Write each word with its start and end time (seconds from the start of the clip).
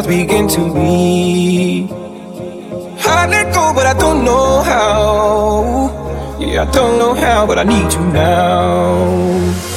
arms 0.00 0.06
begin 0.06 0.48
to 0.48 0.62
weep. 0.72 1.90
I 3.02 3.26
let 3.26 3.54
go, 3.54 3.72
but 3.74 3.86
I 3.86 3.94
don't 3.98 4.24
know 4.24 4.62
how. 4.62 6.36
Yeah, 6.40 6.62
I 6.62 6.70
don't 6.70 6.98
know 6.98 7.14
how, 7.14 7.46
but 7.46 7.58
I 7.58 7.64
need 7.64 7.92
you 7.92 8.04
now. 8.12 9.69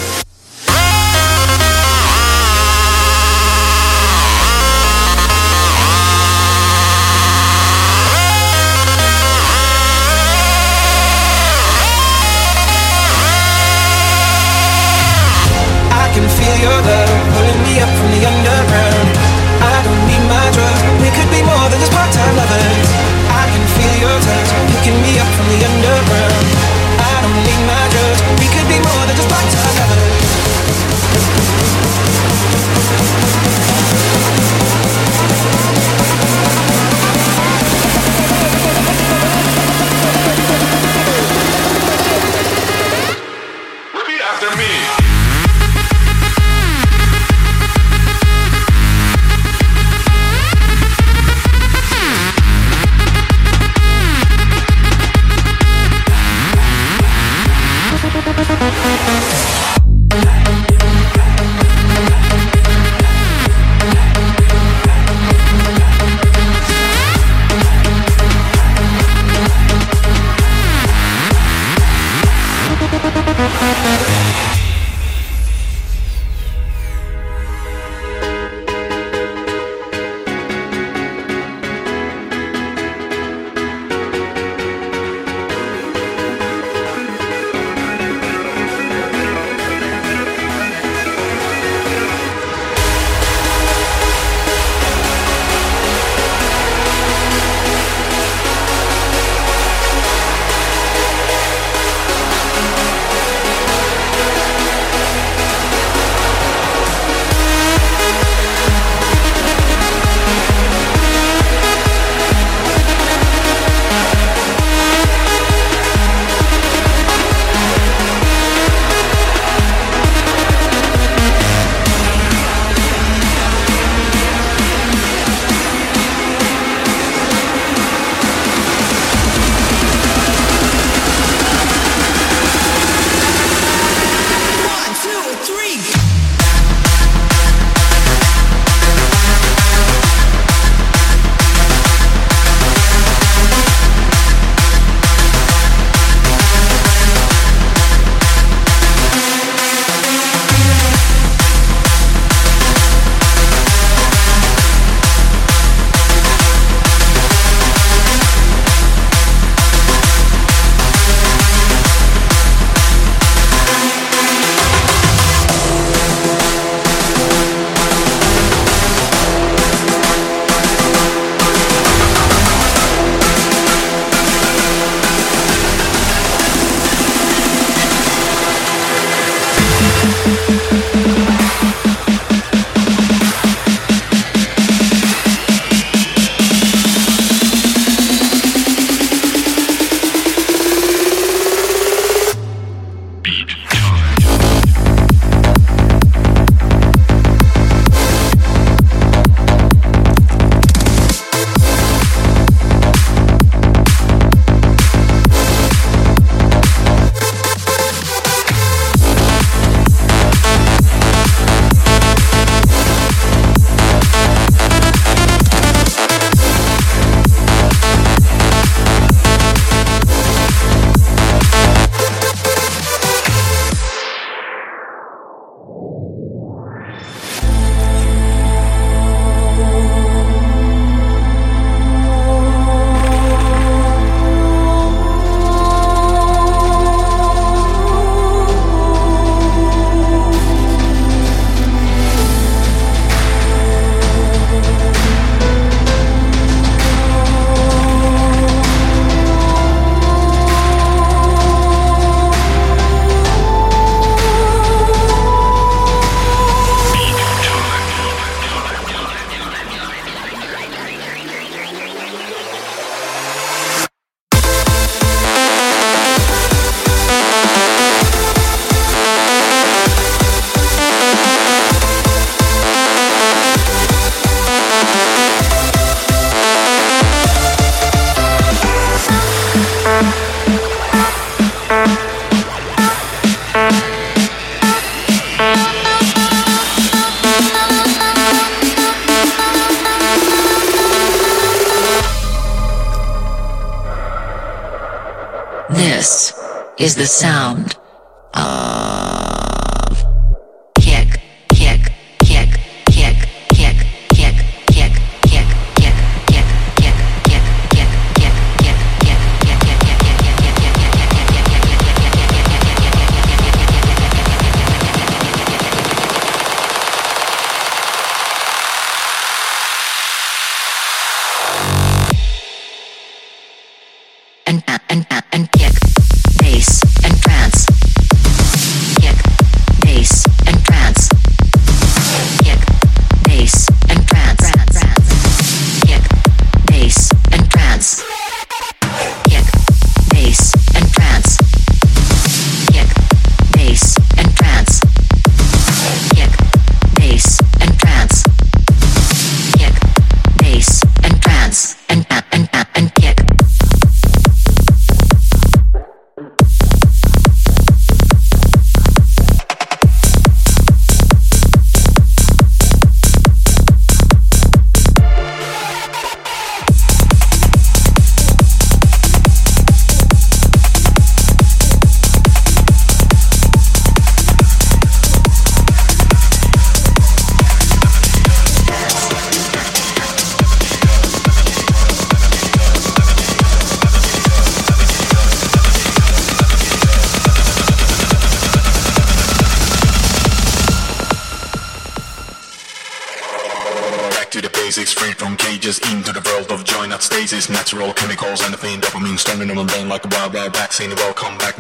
Is 296.94 296.98
the 296.98 297.06
sound 297.06 297.43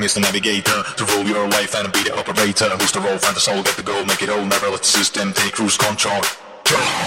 Mr. 0.03 0.19
Navigator. 0.19 0.83
To 0.99 1.03
rule 1.15 1.25
your 1.25 1.47
life 1.47 1.73
and 1.73 1.87
be 1.89 2.03
the 2.03 2.13
operator. 2.13 2.69
Who's 2.75 2.91
the 2.91 2.99
role, 2.99 3.17
find 3.17 3.33
the 3.33 3.39
soul, 3.39 3.63
get 3.63 3.79
the 3.79 3.87
goal 3.87 4.03
Make 4.03 4.21
it 4.21 4.29
all, 4.29 4.43
never 4.45 4.69
let 4.69 4.83
the 4.83 4.91
system 4.99 5.33
take 5.33 5.55
cruise 5.55 5.77
control. 5.79 6.21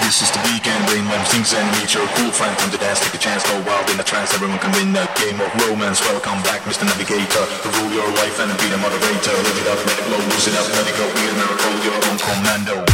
This 0.01 0.25
is 0.25 0.31
the 0.33 0.40
weekend, 0.49 0.81
rain 0.90 1.05
when 1.07 1.21
things 1.29 1.53
and 1.53 1.69
meet 1.77 1.92
your 1.92 2.09
cool 2.16 2.33
friend. 2.33 2.57
From 2.57 2.73
the 2.73 2.81
dance, 2.81 3.05
take 3.05 3.14
a 3.14 3.21
chance, 3.21 3.45
go 3.45 3.55
wild 3.69 3.85
in 3.90 4.01
the 4.01 4.03
trance, 4.03 4.33
everyone 4.33 4.59
can 4.59 4.73
win 4.73 4.97
a 4.97 5.05
game 5.21 5.38
of 5.38 5.51
romance. 5.69 6.01
Welcome 6.03 6.40
back, 6.49 6.64
Mr. 6.64 6.88
Navigator, 6.88 7.45
to 7.45 7.69
rule 7.79 7.92
your 7.92 8.11
life 8.16 8.40
and 8.40 8.51
be 8.59 8.66
the 8.73 8.81
moderator. 8.81 9.37
Live 9.45 9.59
it 9.61 9.69
up, 9.69 9.81
let 9.85 9.99
it 10.01 10.07
blow, 10.09 10.21
lose 10.25 10.47
it 10.49 10.57
up, 10.57 10.66
let 10.73 10.87
it 10.88 10.97
go, 10.97 11.05
be 11.05 11.23
a 11.29 11.35
miracle, 11.37 11.75
your 11.85 11.99
own 12.11 12.16
commando. 12.16 12.86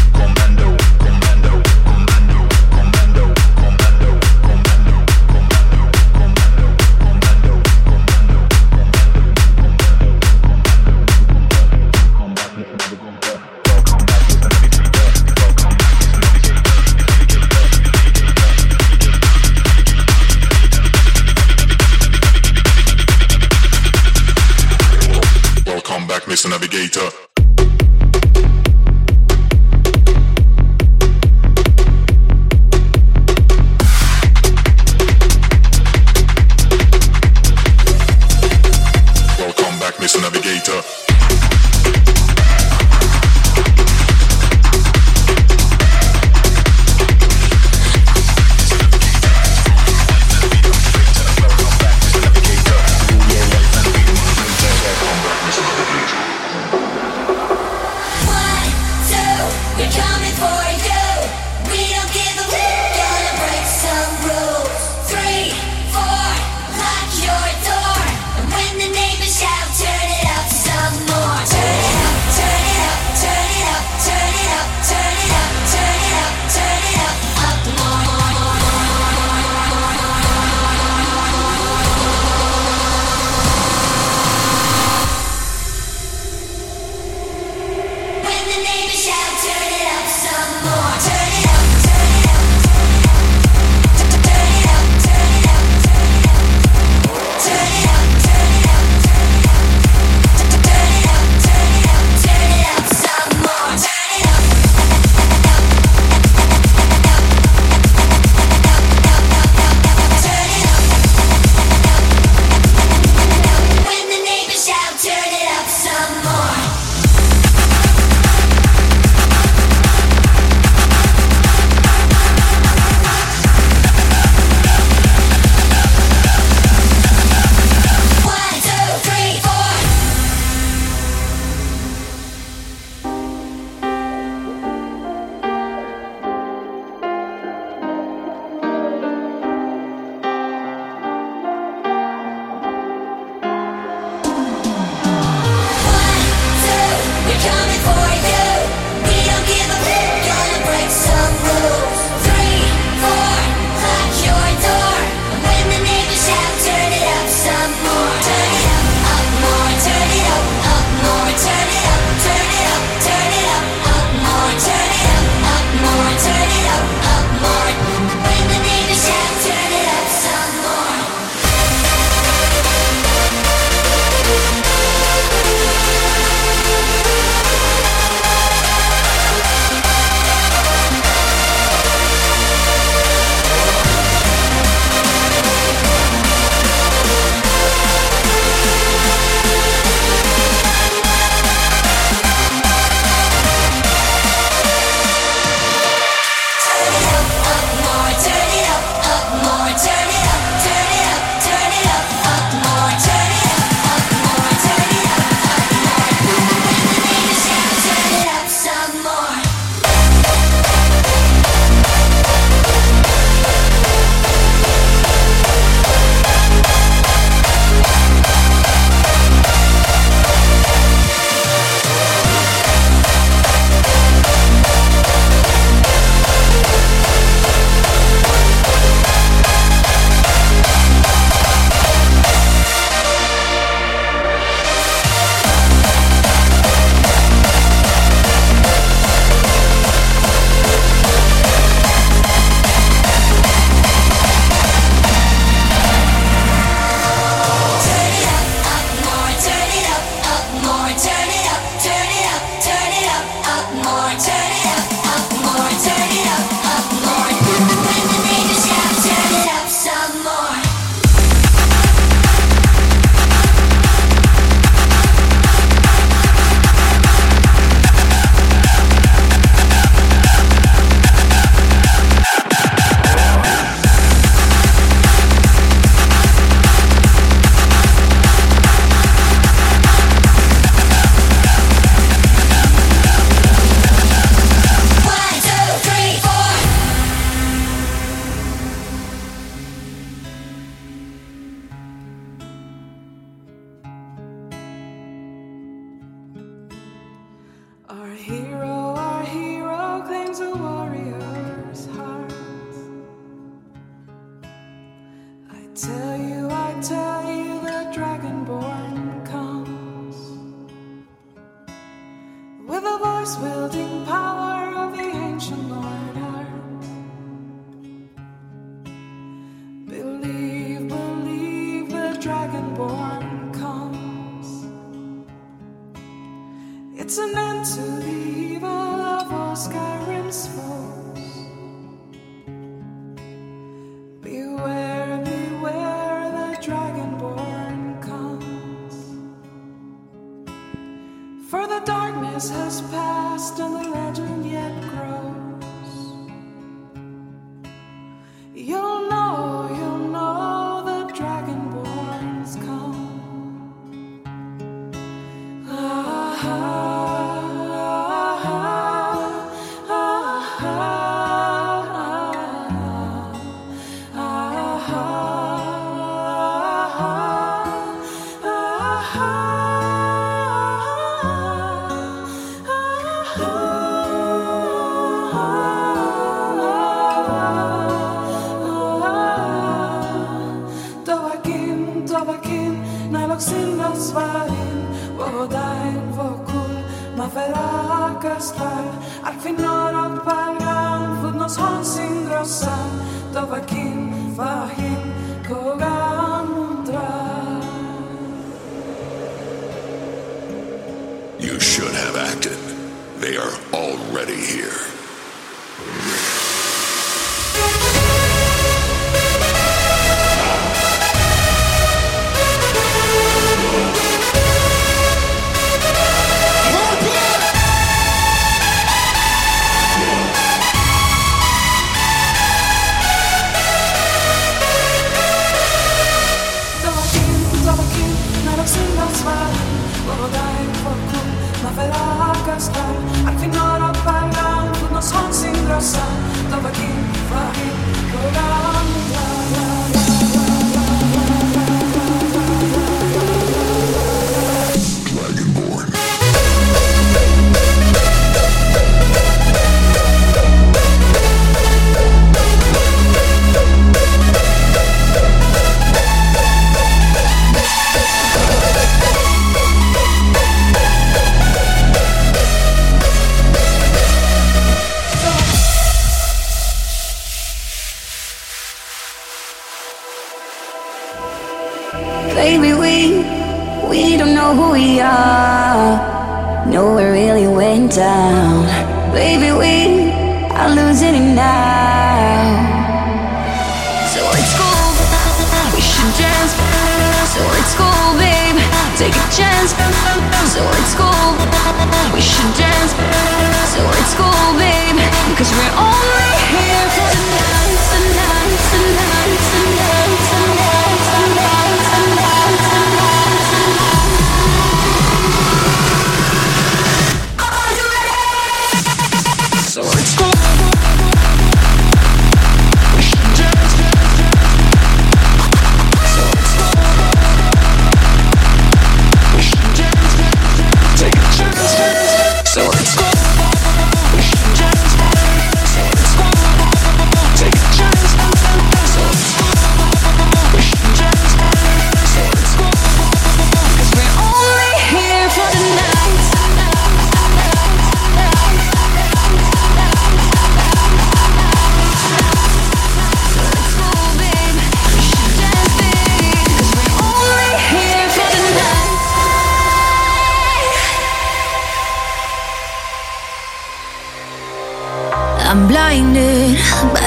Navigator. 26.48 27.21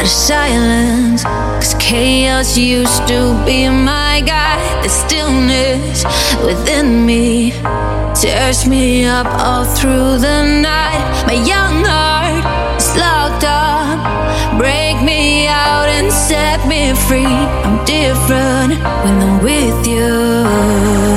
to 0.05 0.11
silence. 0.11 1.23
Cause 1.23 1.73
chaos 1.79 2.55
used 2.57 3.07
to 3.07 3.19
be 3.45 3.67
my 3.69 4.21
guide. 4.21 4.83
The 4.83 4.89
stillness 4.89 6.03
within 6.45 7.05
me 7.05 7.51
tears 8.13 8.67
me 8.67 9.05
up 9.05 9.25
all 9.25 9.65
through 9.65 10.19
the 10.19 10.43
night. 10.61 11.03
My 11.25 11.37
young 11.53 11.83
heart 11.83 12.45
is 12.79 12.95
locked 12.95 13.45
up. 13.45 13.97
Break 14.59 15.01
me 15.01 15.47
out 15.47 15.87
and 15.89 16.11
set 16.11 16.67
me 16.67 16.93
free. 17.07 17.37
I'm 17.65 17.83
different 17.85 18.73
when 19.03 19.15
I'm 19.25 19.43
with 19.43 19.87
you. 19.87 21.14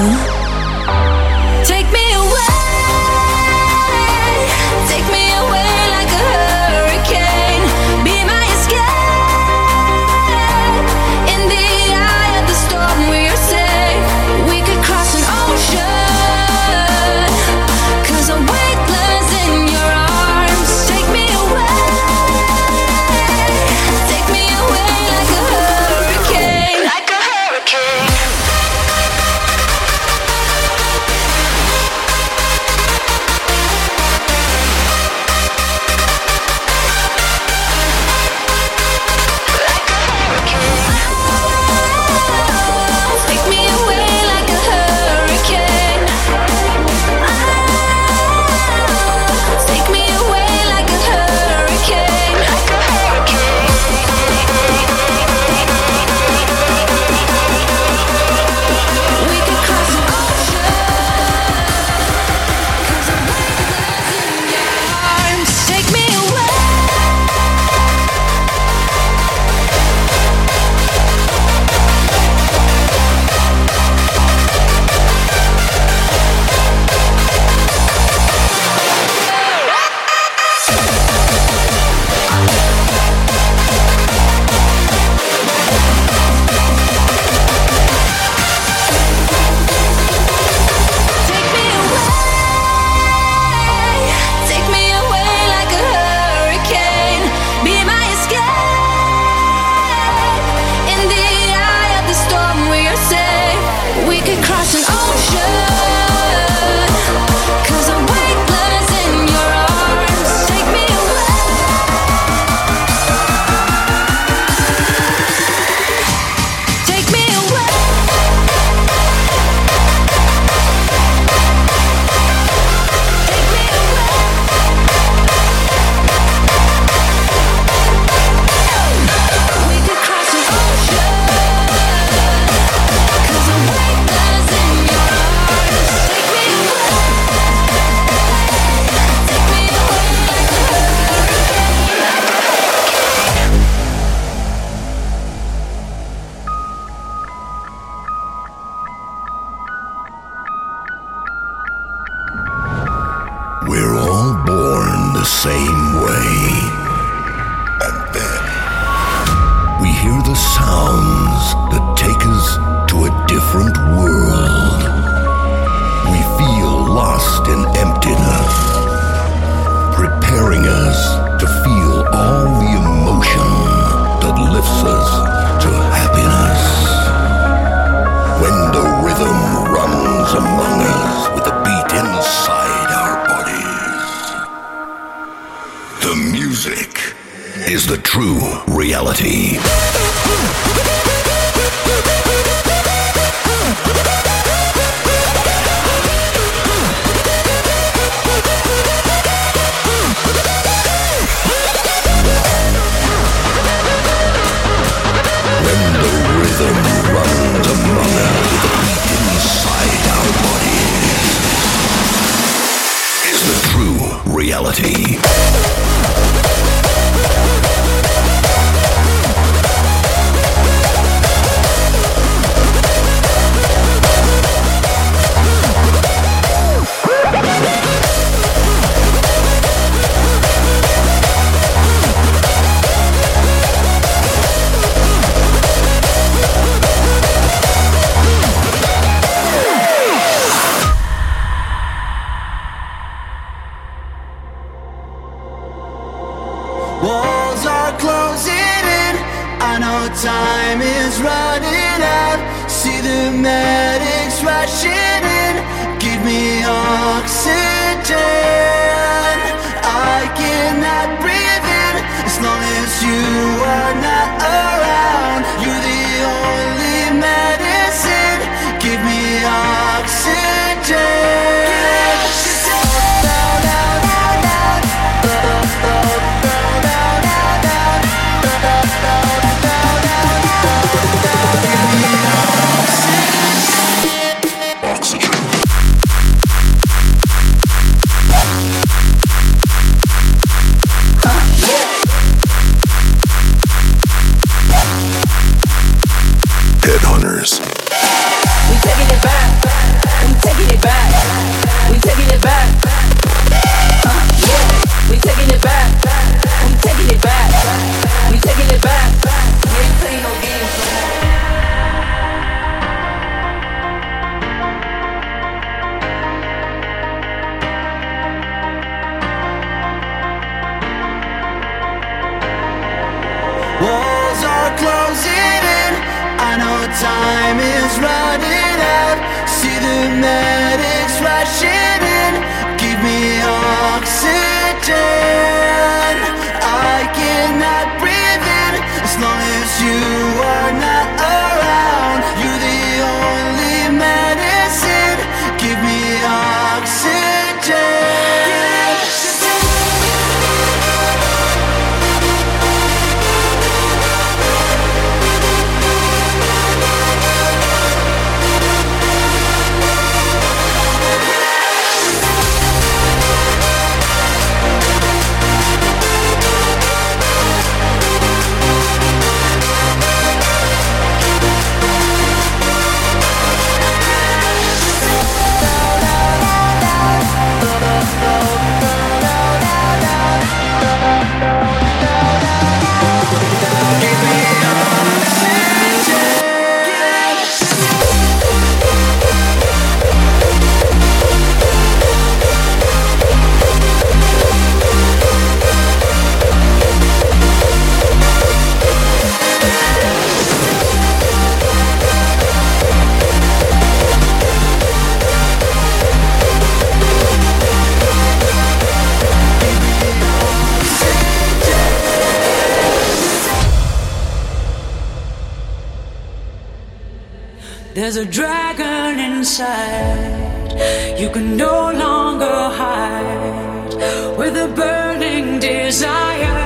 There's 418.11 418.27
a 418.27 418.33
dragon 418.41 419.21
inside. 419.21 420.73
You 421.21 421.29
can 421.29 421.59
no 421.59 421.93
longer 421.93 422.59
hide. 422.81 423.93
With 424.39 424.57
a 424.57 424.69
burning 424.75 425.61
desire, 425.61 426.59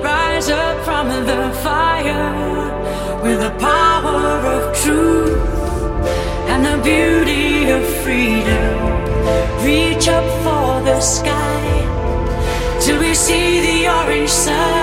rise 0.00 0.48
up 0.50 0.84
from 0.84 1.08
the 1.08 1.50
fire. 1.64 2.30
With 3.24 3.40
the 3.40 3.50
power 3.58 4.30
of 4.54 4.76
truth 4.80 5.42
and 6.46 6.64
the 6.64 6.78
beauty 6.84 7.70
of 7.70 7.82
freedom, 8.04 8.76
reach 9.64 10.06
up 10.06 10.26
for 10.44 10.84
the 10.88 11.00
sky 11.00 11.64
till 12.80 13.00
we 13.00 13.12
see 13.12 13.58
the 13.58 13.88
orange 13.88 14.30
sun. 14.30 14.73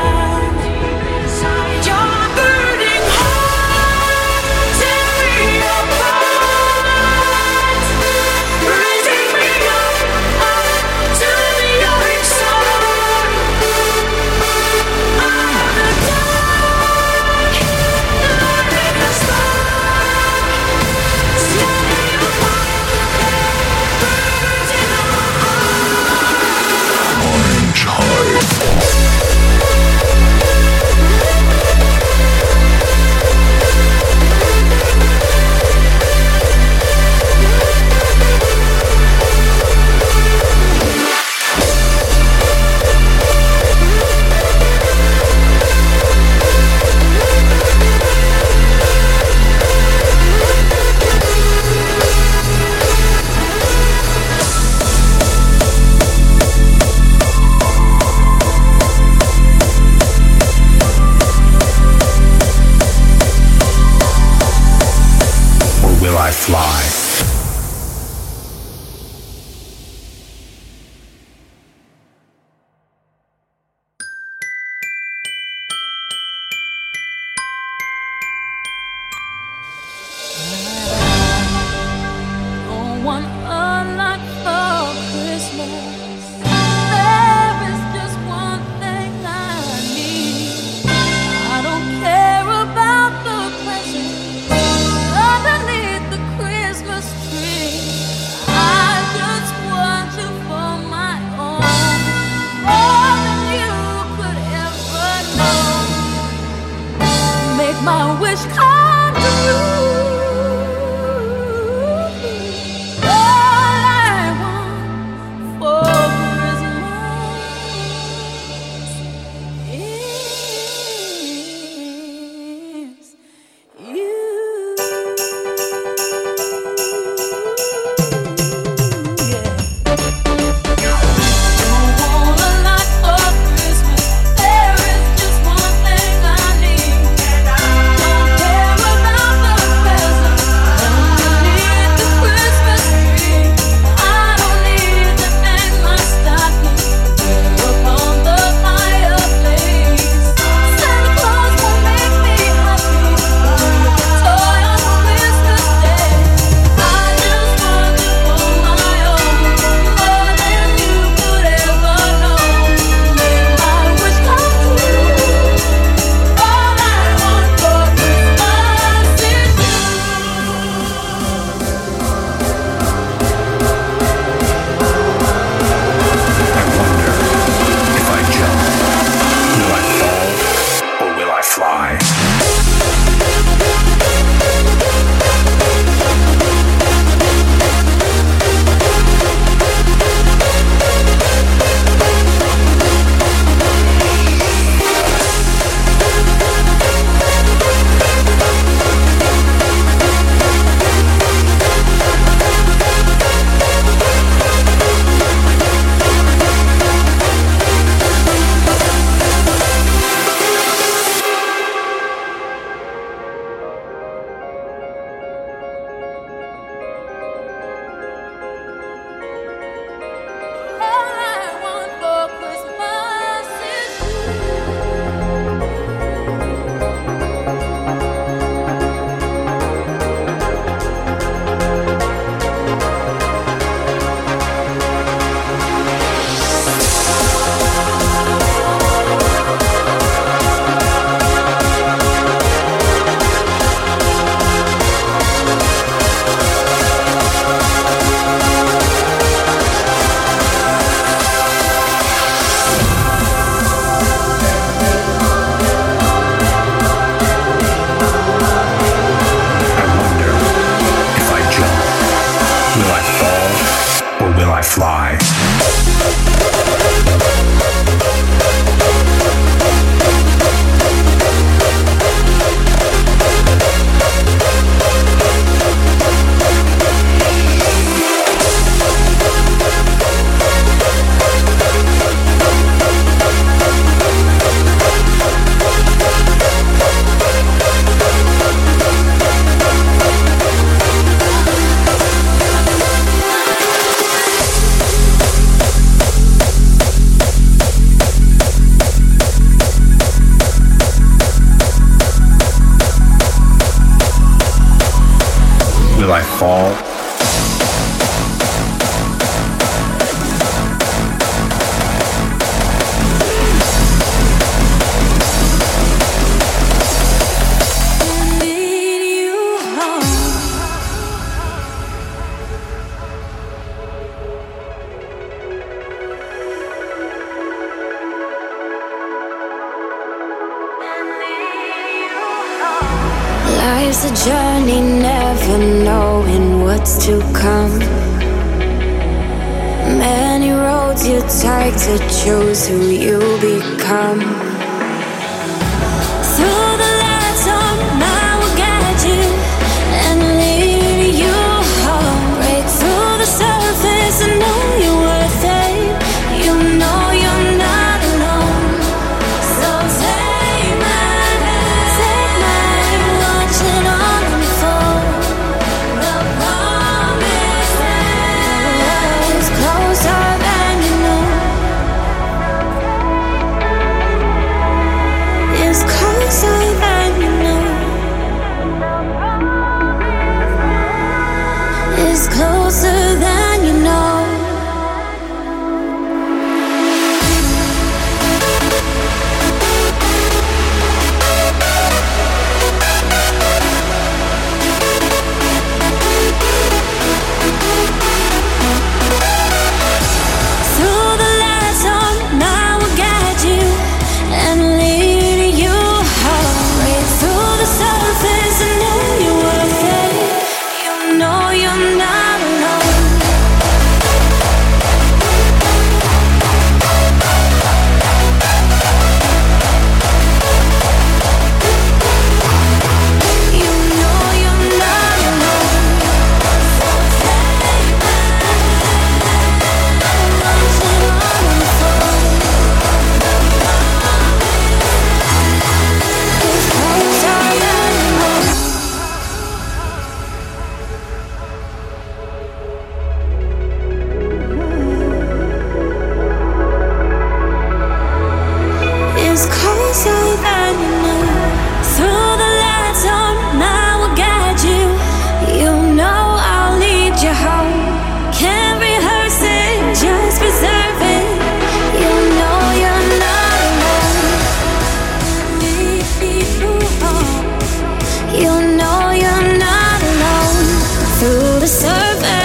surface 471.81 472.40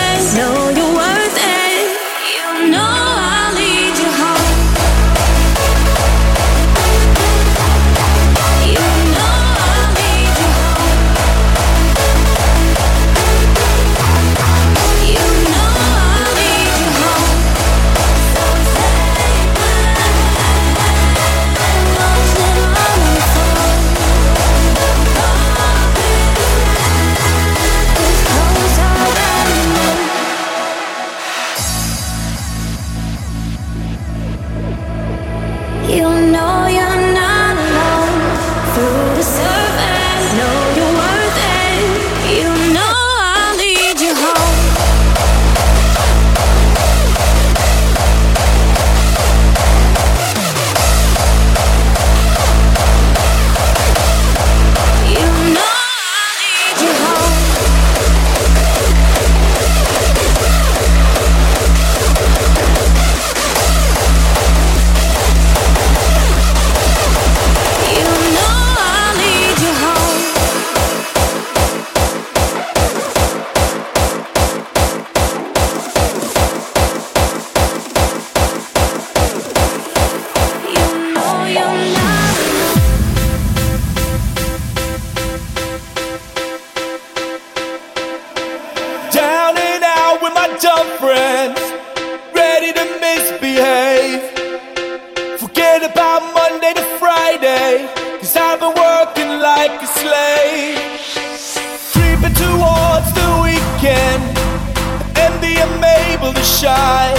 shy, 106.66 107.14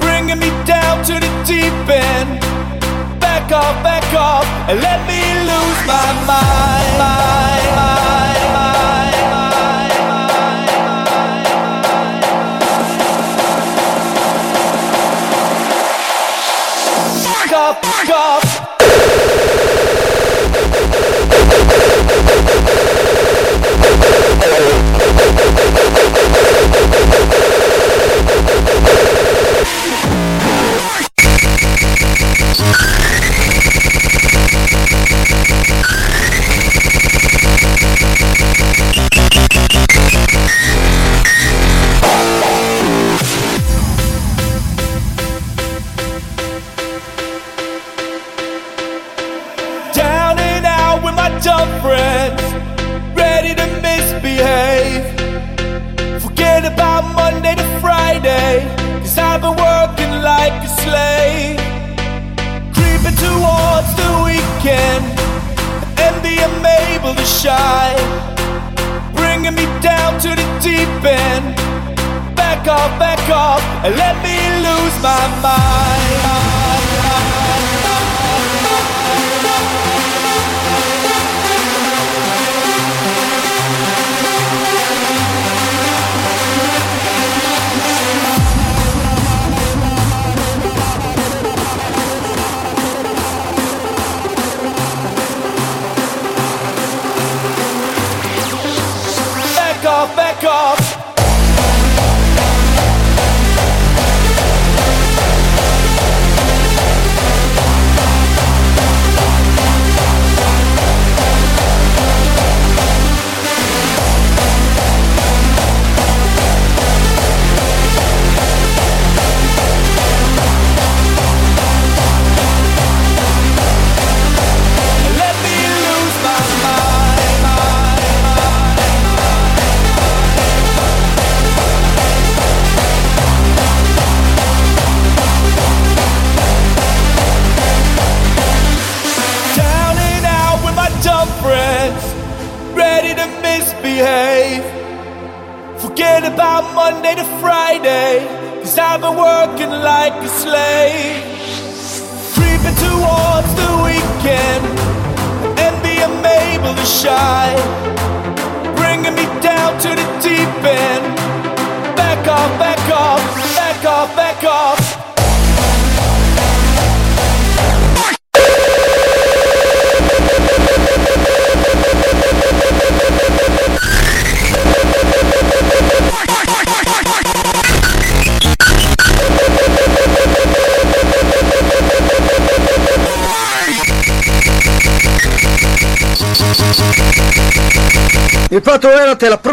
bringing 0.00 0.38
me 0.38 0.50
down 0.64 1.04
to 1.04 1.14
the 1.24 1.30
deep 1.50 1.88
end. 1.88 2.40
Back 3.20 3.52
off, 3.52 3.76
back 3.82 4.08
off, 4.14 4.46
and 4.68 4.80
let 4.80 5.00
me 5.10 5.20
lose 5.50 5.80
my 5.92 6.08
mind. 6.30 6.92
mind, 7.02 7.76
mind. 7.76 8.01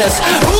us. 0.00 0.55